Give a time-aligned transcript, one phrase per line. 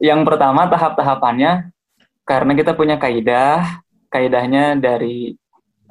[0.00, 1.74] yang pertama tahap-tahapannya
[2.22, 5.34] karena kita punya kaidah, kaidahnya dari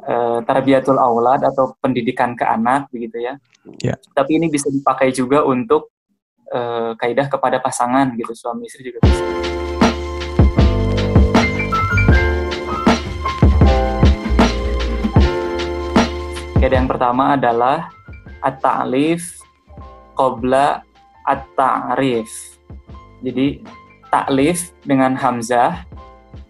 [0.07, 3.33] uh, tarbiyatul aulad atau pendidikan ke anak begitu ya.
[3.83, 3.99] Ya.
[4.15, 5.93] Tapi ini bisa dipakai juga untuk
[6.49, 9.23] uh, kaidah kepada pasangan gitu, suami istri juga bisa.
[16.61, 17.89] Kaidah yang pertama adalah
[18.45, 19.41] at-ta'lif
[20.13, 20.85] qabla
[21.25, 22.29] at-ta'rif.
[23.21, 23.61] Jadi
[24.11, 25.87] taklif dengan hamzah,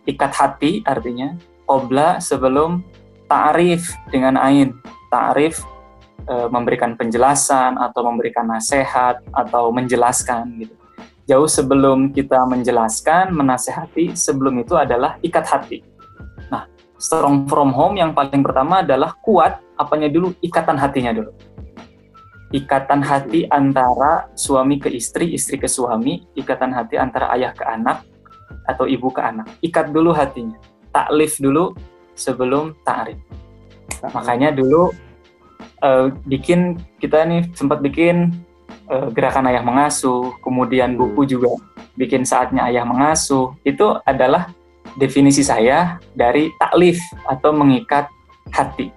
[0.10, 1.38] ikat hati artinya,
[1.70, 2.82] qabla sebelum
[3.30, 4.74] ta'rif dengan ain.
[5.14, 5.62] Ta'rif
[6.26, 10.74] e, memberikan penjelasan atau memberikan nasihat atau menjelaskan gitu.
[11.30, 15.80] Jauh sebelum kita menjelaskan, menasehati, sebelum itu adalah ikat hati.
[16.50, 16.66] Nah,
[16.98, 21.34] strong from home yang paling pertama adalah kuat apanya dulu ikatan hatinya dulu
[22.52, 28.04] ikatan hati antara suami ke istri, istri ke suami, ikatan hati antara ayah ke anak
[28.68, 29.48] atau ibu ke anak.
[29.64, 30.60] Ikat dulu hatinya.
[30.92, 31.72] Taklif dulu
[32.14, 33.18] sebelum ta'rif.
[34.12, 34.92] Makanya dulu
[35.84, 38.36] uh, bikin kita nih sempat bikin
[38.92, 41.56] uh, gerakan ayah mengasuh, kemudian buku juga
[41.96, 43.56] bikin saatnya ayah mengasuh.
[43.64, 44.52] Itu adalah
[45.00, 48.12] definisi saya dari taklif atau mengikat
[48.52, 48.92] hati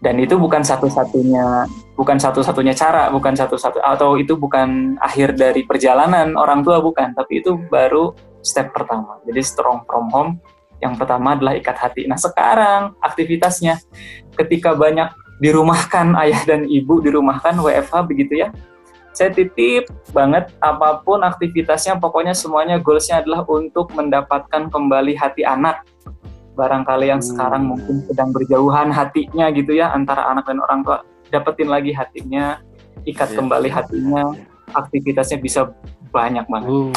[0.00, 1.64] dan itu bukan satu-satunya
[1.96, 7.16] bukan satu-satunya cara bukan satu-satu atau itu bukan akhir dari perjalanan orang tua bukan.
[7.16, 8.12] Tapi itu baru
[8.44, 9.18] step pertama.
[9.24, 10.32] Jadi strong from home
[10.84, 12.04] yang pertama adalah ikat hati.
[12.04, 13.80] Nah sekarang aktivitasnya
[14.36, 15.08] ketika banyak
[15.40, 18.48] dirumahkan ayah dan ibu dirumahkan WFH begitu ya
[19.16, 25.88] saya titip banget apa pun aktivitasnya pokoknya semuanya goalsnya adalah untuk mendapatkan kembali hati anak
[26.56, 27.28] barangkali yang hmm.
[27.28, 32.64] sekarang mungkin sedang berjauhan hatinya gitu ya antara anak dan orang tua dapetin lagi hatinya
[33.04, 34.32] ikat ya, kembali hatinya
[34.72, 35.70] aktivitasnya bisa
[36.10, 36.70] banyak banget.
[36.72, 36.90] Uh,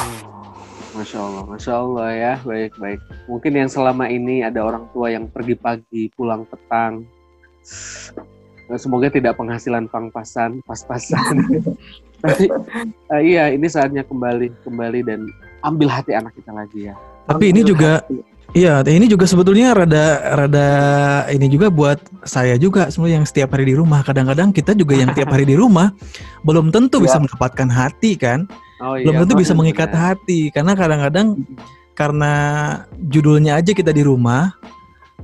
[0.97, 2.99] Masya Allah, Masya Allah ya, baik baik.
[3.29, 7.05] Mungkin yang selama ini ada orang tua yang pergi pagi pulang petang,
[8.73, 11.45] semoga tidak penghasilan pang-pasan, pas-pasan.
[12.25, 12.51] Tapi
[13.13, 15.23] uh, iya, ini saatnya kembali kembali dan
[15.63, 16.95] ambil hati anak kita lagi ya.
[17.29, 20.69] Tapi ambil ini juga hati Iya, ini juga sebetulnya rada rada
[21.29, 24.01] ini juga buat saya juga sebenarnya yang setiap hari di rumah.
[24.01, 25.93] Kadang-kadang kita juga yang tiap hari di rumah
[26.41, 27.05] belum tentu ya.
[27.05, 28.49] bisa mendapatkan hati kan.
[28.81, 31.37] Oh, iya, belum tentu bisa mengikat hati karena kadang-kadang
[31.93, 32.33] karena
[32.97, 34.55] judulnya aja kita di rumah,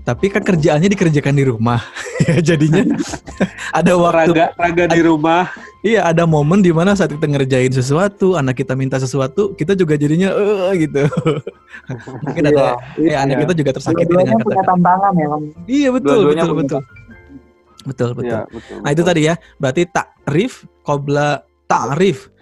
[0.06, 1.82] tapi kan kerjaannya dikerjakan di rumah.
[2.30, 2.86] ya jadinya
[3.80, 5.50] ada waktu raga, raga di rumah.
[5.86, 9.94] Iya, ada momen di mana saat kita ngerjain sesuatu, anak kita minta sesuatu, kita juga
[9.94, 11.06] jadinya eh uh, gitu.
[12.26, 13.44] Mungkin ada iya, eh, anak iya.
[13.46, 14.66] kita juga tersakiti dengan kata-kata.
[14.74, 15.28] tantangan ya.
[15.70, 16.82] Iya, betul, betul, betul.
[17.86, 18.42] Betul, betul.
[18.42, 18.78] Ya, betul.
[18.82, 19.36] Nah, itu tadi ya.
[19.62, 22.34] Berarti takrif qabla ta'rif.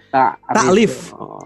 [0.48, 1.12] Ta'lif.
[1.12, 1.36] Oh.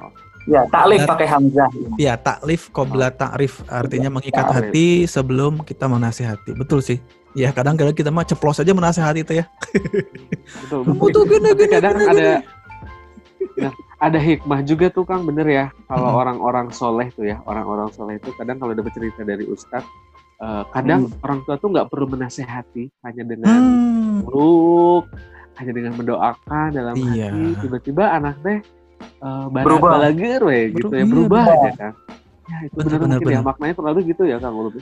[0.47, 1.71] Ya, taklif pakai hamzah.
[1.99, 6.55] Ya, taklif qabla ta'rif artinya mengikat hati sebelum kita menasihati.
[6.55, 7.03] Betul sih.
[7.37, 9.45] Ya kadang-kadang kita mah ceplos aja menasehati itu ya.
[10.65, 10.81] Betul.
[11.01, 11.23] betul.
[11.29, 12.31] gini, gini, kadang gini, ada
[13.59, 13.73] Nah,
[14.07, 16.21] ada hikmah juga tuh Kang bener ya kalau hmm.
[16.23, 19.87] orang-orang soleh tuh ya orang-orang soleh itu kadang kalau dapat cerita dari Ustadz
[20.43, 21.25] uh, kadang hmm.
[21.27, 24.27] orang tua tuh nggak perlu menasehati hanya dengan hmm.
[24.27, 25.05] meluk
[25.59, 27.35] hanya dengan mendoakan dalam iya.
[27.35, 28.59] hati tiba-tiba anak teh
[29.23, 30.39] uh, berubah lagi
[30.71, 31.93] gitu ya berubah iya, aja kan
[32.49, 34.81] ya itu benar benar ya maknanya terlalu gitu ya Kang Ulubi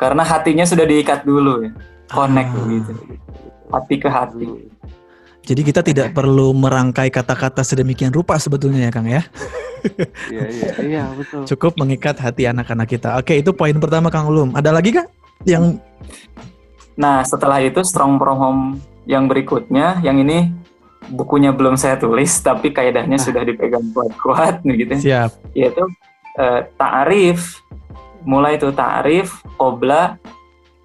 [0.00, 1.70] karena hatinya sudah diikat dulu ya.
[2.08, 2.64] Connect ah.
[2.72, 2.92] gitu.
[3.70, 4.48] Hati ke hati.
[5.44, 9.22] Jadi kita tidak perlu merangkai kata-kata sedemikian rupa sebetulnya ya Kang ya?
[10.28, 10.70] Iya iya.
[10.92, 11.48] Iya betul.
[11.48, 13.16] Cukup mengikat hati anak-anak kita.
[13.16, 15.08] Oke itu poin pertama Kang Ulum ada lagi kah
[15.48, 15.80] yang
[17.00, 18.62] nah setelah itu strong from home
[19.08, 20.52] yang berikutnya yang ini
[21.08, 23.24] bukunya belum saya tulis tapi kaidahnya nah.
[23.24, 25.32] sudah dipegang kuat-kuat gitu siap.
[25.56, 25.80] Yaitu
[26.36, 27.64] uh, ta'arif
[28.24, 30.16] mulai itu ta'rif, qobla,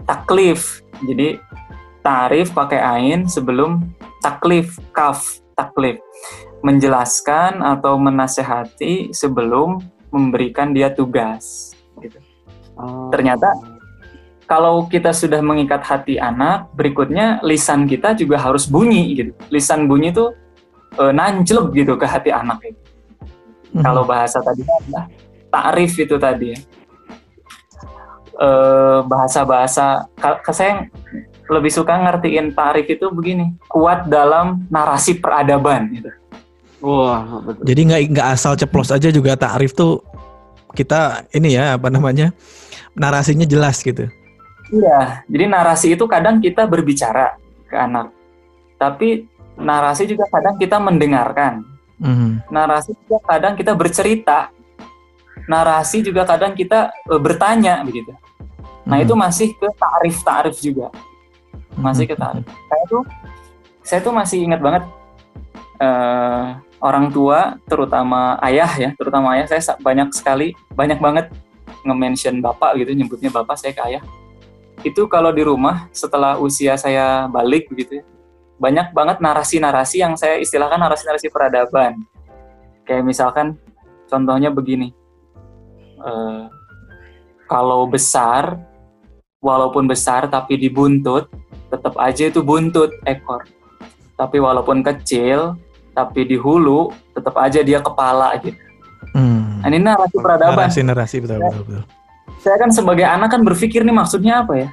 [0.04, 0.84] taklif.
[1.04, 1.40] Jadi
[2.06, 3.84] ta'rif pakai ain sebelum
[4.22, 6.00] taklif, kaf, taklif.
[6.66, 11.76] Menjelaskan atau menasehati sebelum memberikan dia tugas.
[12.00, 12.18] Gitu.
[12.80, 13.12] Oh.
[13.12, 13.54] Ternyata
[14.46, 19.32] kalau kita sudah mengikat hati anak, berikutnya lisan kita juga harus bunyi gitu.
[19.50, 20.30] Lisan bunyi itu
[20.94, 22.82] e, nanclep gitu ke hati anak itu.
[23.74, 23.84] Hmm.
[23.84, 25.10] Kalau bahasa tadi adalah
[25.50, 26.60] ta'rif itu tadi ya
[29.08, 30.92] bahasa bahasa-bahasa saya
[31.46, 36.12] lebih suka ngertiin tarif itu begini kuat dalam narasi peradaban gitu.
[36.84, 37.64] Wah, betul.
[37.66, 40.02] Jadi nggak nggak asal ceplos aja juga tarif tuh
[40.76, 42.36] kita ini ya apa namanya
[42.98, 44.10] narasinya jelas gitu.
[44.74, 47.38] Iya, jadi narasi itu kadang kita berbicara
[47.70, 48.10] ke anak,
[48.82, 49.30] tapi
[49.62, 51.62] narasi juga kadang kita mendengarkan.
[52.02, 52.44] Mm.
[52.50, 54.50] Narasi juga kadang kita bercerita
[55.44, 58.16] narasi juga kadang kita uh, bertanya begitu.
[58.88, 59.06] Nah Hmm.
[59.06, 60.88] itu masih ke tarif tarif juga,
[61.76, 62.46] masih ke tarif.
[62.46, 63.02] Saya tuh
[63.82, 64.84] saya tuh masih ingat banget
[65.76, 66.46] eh,
[66.80, 71.34] orang tua, terutama ayah ya, terutama ayah saya sa- banyak sekali, banyak banget
[71.84, 74.04] nge-mention bapak gitu, nyebutnya bapak saya ke ayah.
[74.86, 78.04] Itu kalau di rumah setelah usia saya balik begitu, ya,
[78.62, 82.00] banyak banget narasi-narasi yang saya istilahkan narasi-narasi peradaban.
[82.86, 83.58] Kayak misalkan
[84.08, 84.94] contohnya begini,
[86.06, 86.42] eh,
[87.50, 88.58] kalau besar,
[89.42, 91.30] walaupun besar tapi dibuntut,
[91.70, 93.46] tetap aja itu buntut ekor.
[94.16, 95.60] Tapi walaupun kecil,
[95.92, 98.58] tapi di hulu, tetap aja dia kepala gitu.
[99.16, 99.62] Hmm.
[99.64, 100.68] Nah, ini narasi peradaban.
[100.68, 101.84] Narasi narasi betul betul betul.
[102.42, 104.70] Saya kan sebagai anak kan berpikir nih maksudnya apa ya?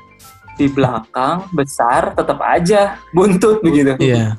[0.61, 3.97] Di belakang besar tetap aja buntut begitu.
[3.97, 4.37] Iya.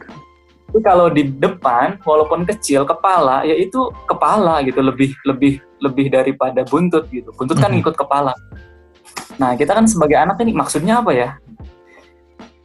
[0.73, 6.65] Tapi kalau di depan walaupun kecil kepala ya itu kepala gitu lebih lebih lebih daripada
[6.65, 7.29] buntut gitu.
[7.37, 7.85] Buntut kan Mhm.
[7.85, 8.33] ikut kepala.
[9.37, 11.37] Nah, kita kan sebagai anak ini maksudnya apa ya?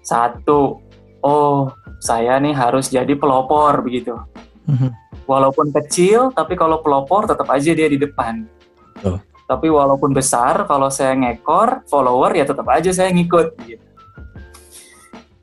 [0.00, 0.81] Satu,
[1.20, 1.69] oh,
[2.00, 4.16] saya nih harus jadi pelopor begitu.
[4.64, 4.88] Mhm.
[5.28, 8.49] Walaupun kecil, tapi kalau pelopor tetap aja dia di depan.
[8.96, 9.20] Betul.
[9.44, 13.52] Tapi walaupun besar, kalau saya ngekor, follower ya tetap aja saya ngikut.
[13.69, 13.84] Gitu.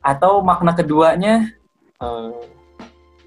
[0.02, 1.54] Atau makna keduanya
[2.02, 2.55] eh,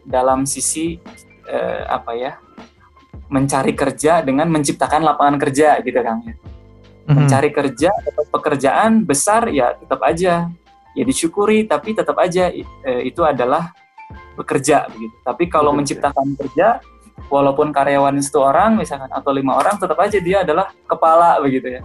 [0.09, 0.97] dalam sisi
[1.45, 2.41] eh, apa ya,
[3.29, 6.33] mencari kerja dengan menciptakan lapangan kerja gitu kan ya.
[7.09, 7.13] Mhm.
[7.13, 10.50] Mencari kerja atau pekerjaan besar ya tetap aja
[10.97, 13.69] ya disyukuri, tapi tetap aja eh, itu adalah
[14.33, 15.15] bekerja begitu.
[15.21, 16.81] Tapi kalau menciptakan kerja,
[17.29, 21.81] walaupun karyawan satu orang misalkan atau lima orang, tetap aja dia adalah kepala begitu ya.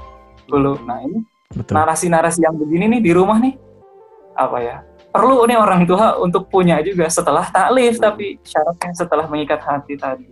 [0.48, 3.54] Dulu, nah ini narasi-narasi yang begini nih di rumah nih
[4.34, 4.76] apa ya?
[5.14, 10.26] Perlu nih orang tua untuk punya juga setelah taklif, tapi syaratnya setelah mengikat hati tadi.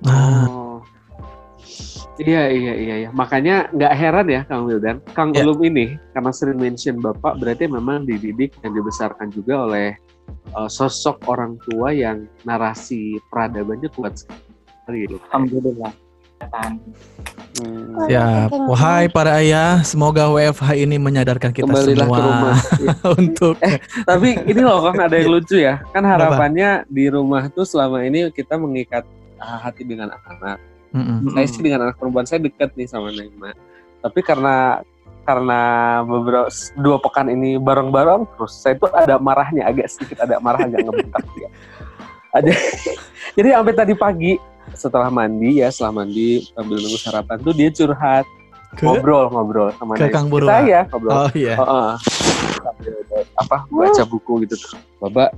[0.00, 0.80] Nah, Oh.
[2.18, 3.10] Iya iya iya iya.
[3.14, 4.98] Makanya nggak heran ya Kang Wildan.
[5.14, 5.46] Kang Ya.
[5.46, 9.94] Ulum ini karena sering mention Bapak berarti memang dididik dan dibesarkan juga oleh
[10.58, 15.06] uh, sosok orang tua yang narasi peradabannya kuat sekali.
[15.30, 15.94] Alhamdulillah.
[17.58, 18.06] Hmm.
[18.06, 22.56] ya, wahai para ayah, semoga WFH ini menyadarkan kita Kembalilah semua ke rumah.
[22.78, 22.94] Iya.
[23.18, 23.54] untuk
[24.06, 25.82] Tapi ini loh Kang ada yang lucu ya.
[25.90, 29.02] Kan harapannya di rumah tuh selama ini kita mengikat
[29.42, 30.62] uh, hati dengan anak-anak.
[30.88, 31.36] Mm-mm.
[31.36, 33.52] saya sih dengan anak perempuan saya dekat nih sama Naima
[34.00, 34.80] tapi karena
[35.28, 35.60] karena
[36.08, 36.48] beberapa
[36.80, 41.24] dua pekan ini bareng-bareng terus saya tuh ada marahnya agak sedikit ada marah agak ngebentak
[41.36, 41.48] dia
[42.36, 42.52] ada
[43.36, 44.32] jadi sampai tadi pagi
[44.78, 48.24] setelah mandi ya setelah mandi sambil nunggu sarapan tuh dia curhat
[48.76, 50.12] ke ngobrol ngobrol sama ke.
[50.12, 50.48] Kang Burwa.
[50.60, 51.54] saya ngobrol Oh iya.
[51.56, 51.90] Heeh.
[52.60, 52.94] Sambil
[53.34, 54.78] apa baca buku gitu tuh.
[55.00, 55.32] Baba.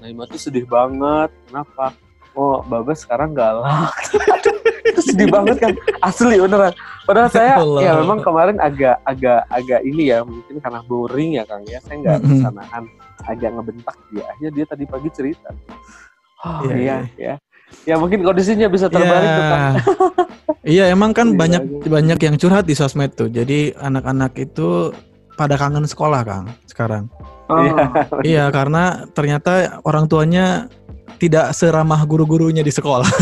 [0.00, 1.30] Naima tuh sedih banget.
[1.46, 1.92] Kenapa?
[2.32, 3.92] Oh, Baba sekarang galak.
[4.88, 5.72] itu sedih banget kan.
[6.00, 6.72] Asli beneran.
[7.04, 7.80] Padahal saya Allah.
[7.84, 11.78] ya memang kemarin agak agak agak ini ya mungkin karena boring ya Kang ya.
[11.84, 12.18] Saya nggak
[12.56, 12.84] nahan
[13.28, 14.24] agak ngebentak dia.
[14.32, 15.50] Akhirnya dia tadi pagi cerita.
[16.42, 17.34] Oh Iya, iya ya.
[17.82, 19.74] Ya mungkin kondisinya bisa terbalik tuh Kang.
[20.62, 21.88] Iya, emang kan Iya, banyak iya.
[21.90, 23.26] banyak yang curhat di sosmed tuh.
[23.26, 24.94] Jadi anak-anak itu
[25.34, 27.10] pada kangen sekolah, Kang, sekarang.
[27.50, 27.74] Oh, Iya.
[28.30, 30.70] Iya, karena ternyata orang tuanya
[31.18, 33.10] tidak seramah guru-gurunya di sekolah.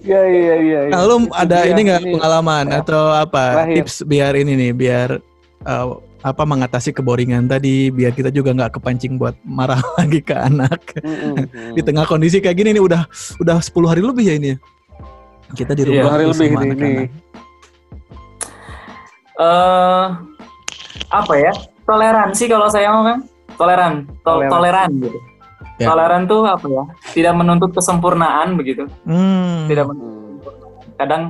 [0.00, 0.80] Iya iya iya.
[0.88, 0.90] iya.
[0.90, 3.84] Nah, lu ada ini nggak pengalaman ya, atau apa lahir.
[3.84, 5.08] tips biar ini nih, biar
[5.62, 5.86] eh,
[6.20, 11.48] apa mengatasi keboringan tadi, biar kita juga nggak kepancing buat marah lagi ke anak Mm-mm,
[11.48, 11.72] mm.
[11.76, 13.08] di tengah kondisi kayak gini nih udah
[13.38, 14.48] udah 10 hari lebih ya ini.
[14.50, 14.56] ya.
[15.50, 17.08] Kita di Iya, rumah hari lebih sama ini, anak-anak.
[19.40, 20.06] eh
[21.10, 21.52] apa ya?
[21.82, 23.18] Toleransi kalau saya mau kan?
[23.56, 24.48] Toleran, Tol- Toleran.
[24.48, 25.18] toleran gitu.
[25.76, 25.86] Ya.
[25.88, 26.84] Toleran tuh apa ya?
[27.10, 28.84] Tidak menuntut kesempurnaan begitu.
[29.02, 29.66] Hmm.
[29.66, 30.96] Tidak menuntut kesempurnaan.
[30.96, 31.22] Kadang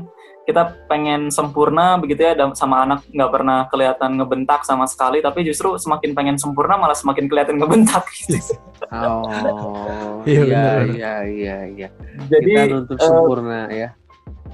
[0.51, 5.79] kita pengen sempurna begitu ya sama anak nggak pernah kelihatan ngebentak sama sekali tapi justru
[5.79, 8.59] semakin pengen sempurna malah semakin kelihatan ngebentak gitu.
[8.91, 11.89] Oh, Iya, iya, iya, iya, iya.
[12.27, 13.89] Jadi Kita nuntut eh, sempurna ya.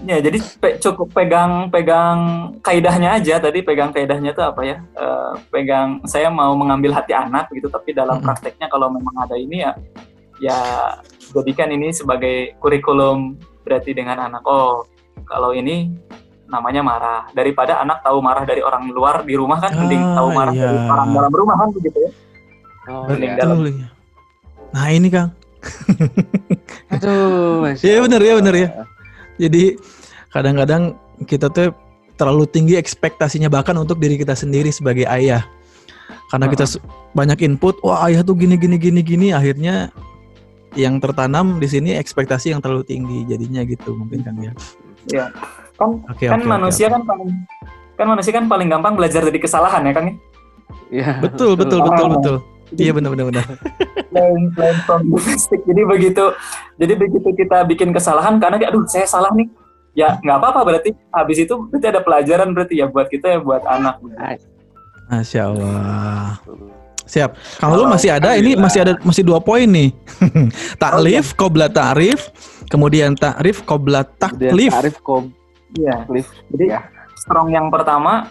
[0.04, 2.18] Ya, jadi pe- cukup pegang pegang
[2.60, 4.76] kaidahnya aja tadi pegang kaidahnya itu apa ya?
[4.92, 9.64] Eh, pegang saya mau mengambil hati anak gitu, tapi dalam prakteknya kalau memang ada ini
[9.64, 9.72] ya,
[10.36, 10.58] ya
[11.32, 14.44] jadikan ini sebagai kurikulum berarti dengan anak.
[14.44, 14.84] Oh,
[15.26, 15.90] kalau ini
[16.46, 20.28] namanya marah daripada anak tahu marah dari orang luar di rumah kan mending Ah, tahu
[20.30, 20.86] marah dari iya.
[20.86, 22.10] orang dalam rumah kan begitu ya.
[22.86, 23.40] Oh, Mending iya.
[23.42, 23.56] dalam.
[23.60, 23.88] Iya.
[24.70, 25.30] Nah ini Kang.
[26.94, 28.68] Aduh, Iya, bener ya, bener ya.
[29.36, 29.74] Jadi
[30.30, 30.94] kadang-kadang
[31.26, 31.74] kita tuh
[32.14, 35.42] terlalu tinggi ekspektasinya bahkan untuk diri kita sendiri sebagai ayah.
[36.30, 39.90] Karena kita su- banyak input, wah ayah tuh gini gini gini gini, akhirnya
[40.74, 44.52] yang tertanam di sini ekspektasi yang terlalu tinggi jadinya gitu mungkin kan ya.
[45.06, 45.30] Iya.
[45.76, 46.94] Kan Oke kan oke, manusia oke.
[46.94, 47.30] kan paling
[47.96, 50.06] kan manusia kan paling gampang belajar dari kesalahan ya Kang.
[50.06, 50.14] ya?
[50.88, 51.08] Iya.
[51.20, 51.86] betul betul Oh.
[51.86, 52.36] betul betul.
[52.74, 53.46] Iya benar benar benar.
[54.88, 55.06] From.
[55.62, 56.24] Jadi begitu
[56.76, 59.46] jadi begitu kita bikin kesalahan karena aduh saya salah nih.
[59.96, 63.64] Ya nggak apa-apa berarti habis itu berarti ada pelajaran berarti ya buat kita ya buat
[63.64, 63.96] anak.
[65.08, 66.36] Masya Allah.
[66.42, 66.68] Betul.
[67.06, 67.30] Siap.
[67.62, 69.94] Kalau lu masih ada ini masih ada masih dua poin nih.
[70.82, 72.28] taklif, qobla ta'rif,
[72.66, 73.14] kemudian
[73.62, 74.72] qobla Kemudian taklif.
[74.72, 75.30] tarif kom
[75.74, 76.02] Iya.
[76.02, 76.26] taklif.
[76.50, 76.80] Jadi Ya.
[77.16, 78.30] strong yang pertama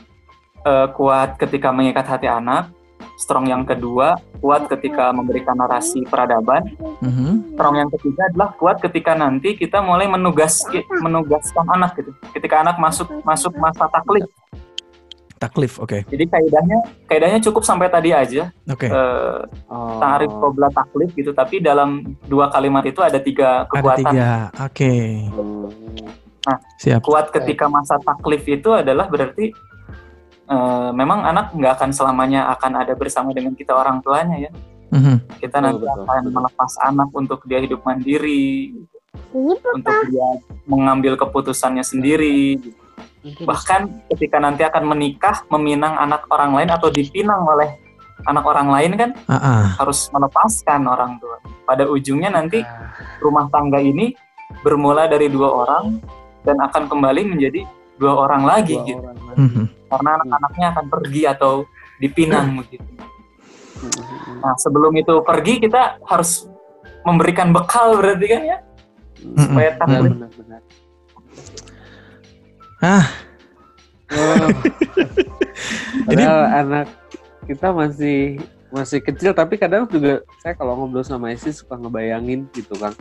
[0.61, 2.73] eh, kuat ketika mengikat hati anak.
[3.15, 6.67] Strong yang kedua kuat ketika memberikan narasi peradaban.
[6.99, 7.53] Mhm.
[7.55, 10.65] Strong yang ketiga adalah kuat ketika nanti kita mulai menugas
[10.99, 12.11] menugaskan anak gitu.
[12.33, 14.25] Ketika anak masuk masuk masa taklif.
[15.35, 16.07] Taklif, oke.
[16.07, 18.49] Jadi kaidahnya kaidahnya cukup sampai tadi aja.
[18.65, 18.87] Oke.
[18.87, 19.99] Eh, Oh.
[19.99, 21.31] tarif qobla taklif gitu.
[21.31, 23.99] Tapi dalam dua kalimat itu ada tiga Ada kekuatan.
[23.99, 24.29] tiga.
[24.61, 24.93] Oke.
[25.27, 25.67] Hmm.
[26.77, 27.01] Siap.
[27.01, 29.49] kuat ketika masa taklif itu adalah berarti
[30.45, 34.51] eh, memang anak nggak akan selamanya akan ada bersama dengan kita orang tuanya ya
[34.93, 35.41] Mhm.
[35.41, 36.33] kita nanti betul, akan betul.
[36.37, 38.77] melepas anak untuk dia hidup mandiri
[39.33, 40.27] untuk dia
[40.63, 42.61] mengambil keputusannya sendiri
[43.41, 47.73] bahkan ketika nanti akan menikah meminang anak orang lain atau dipinang oleh
[48.25, 49.63] anak orang lain kan Ah, ah.
[49.81, 54.13] harus melepaskan orang tua pada ujungnya nanti Ah, rumah tangga ini
[54.61, 55.97] bermula dari dua orang
[56.45, 57.65] dan akan kembali menjadi
[57.97, 59.41] dua orang lagi dua gitu orang lagi.
[59.41, 59.63] Mhm.
[59.85, 61.53] karena anak-anaknya akan pergi atau
[62.01, 62.83] dipinang begitu.
[63.79, 64.41] Hmm.
[64.43, 66.49] Nah sebelum itu pergi kita harus
[67.05, 68.57] memberikan bekal berarti kan ya
[69.37, 70.19] supaya Mm-mm.
[72.81, 73.05] Taklif.
[74.05, 74.45] Benar, benar, benar.
[74.45, 74.45] Ah.
[74.45, 74.49] Oh.
[76.11, 76.87] Jadi- anak
[77.45, 78.17] kita masih
[78.73, 82.91] masih kecil tapi kadang juga saya kalau ngobrol sama istri suka ngebayangin gitu kan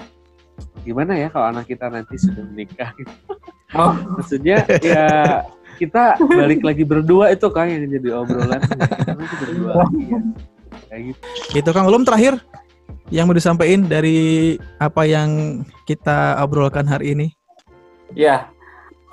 [0.86, 3.10] gimana ya kalau anak kita nanti sudah menikah gitu.
[3.74, 5.42] Oh, maksudnya ya
[5.82, 8.86] kita balik lagi berdua itu kan yang jadi obrolan kita
[9.18, 10.20] nanti berdua lagi ya
[10.86, 11.20] kayak gitu
[11.58, 12.38] Itu Kang Ulum terakhir
[13.10, 17.26] yang mau disampaikan dari apa yang kita obrolkan hari ini.
[18.14, 18.46] ya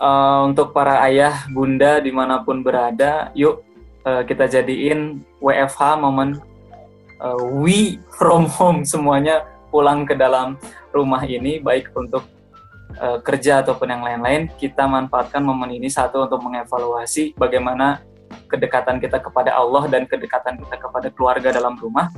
[0.02, 3.62] eh, untuk para ayah bunda di mana pun berada, yuk
[4.06, 6.42] eh, kita jadiin WFH momen
[7.22, 10.60] eh, we from home semuanya pulang ke dalam
[10.92, 12.28] rumah ini baik untuk
[12.98, 18.04] eh, kerja ataupun yang lain-lain kita manfaatkan momen ini satu untuk mengevaluasi bagaimana
[18.52, 22.12] kedekatan kita kepada Allah dan kedekatan kita kepada keluarga dalam rumah.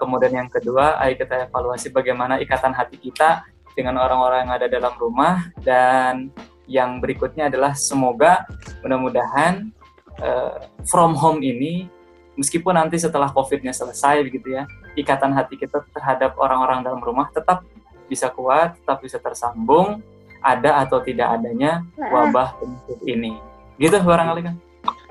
[0.00, 3.44] Kemudian yang kedua, ayo kita evaluasi bagaimana ikatan hati kita
[3.76, 6.32] dengan orang-orang yang ada dalam rumah dan
[6.70, 8.46] yang berikutnya adalah semoga
[8.86, 9.74] mudah-mudahan
[10.22, 11.90] eh, from home ini
[12.38, 17.66] meskipun nanti setelah COVID-nya selesai begitu ya, ikatan hati kita terhadap orang-orang dalam rumah tetap
[18.06, 19.98] bisa kuat, tetap bisa tersambung,
[20.40, 23.34] ada atau tidak adanya wabah penyakit ini.
[23.76, 24.56] Gitu barangkali kan.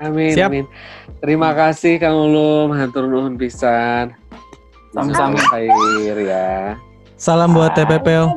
[0.02, 0.50] amin Siap.
[0.50, 0.66] amin
[1.22, 4.18] terima kasih Kang Ulum hatur nuhun pisan
[4.90, 5.38] Sami-sami.
[5.38, 6.74] Khair ya
[7.14, 8.32] Salam buat TPPL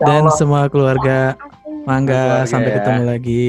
[0.00, 1.36] dan semua keluarga.
[1.84, 2.76] Mangga Keluarga sampai ya.
[2.80, 3.42] ketemu lagi.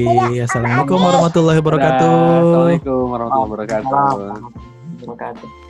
[0.44, 2.12] Assalamualaikum warahmatullahi wabarakatuh.
[2.12, 4.00] Assalamualaikum warahmatullahi wabarakatuh
[4.96, 5.65] Terima kasih.